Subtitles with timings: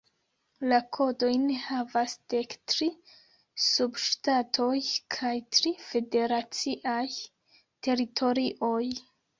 [0.69, 2.89] La kodojn havas dek tri
[3.67, 4.73] subŝtatoj
[5.19, 7.07] kaj tri federaciaj
[7.55, 8.87] teritorioj.